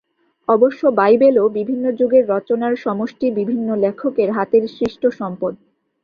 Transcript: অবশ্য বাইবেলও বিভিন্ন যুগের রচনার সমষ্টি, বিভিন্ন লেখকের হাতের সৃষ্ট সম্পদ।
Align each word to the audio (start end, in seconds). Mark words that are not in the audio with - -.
অবশ্য 0.47 0.81
বাইবেলও 0.99 1.45
বিভিন্ন 1.57 1.85
যুগের 1.99 2.23
রচনার 2.29 2.73
সমষ্টি, 2.77 3.27
বিভিন্ন 3.39 3.67
লেখকের 3.83 4.29
হাতের 4.31 4.63
সৃষ্ট 4.69 5.03
সম্পদ। 5.19 5.53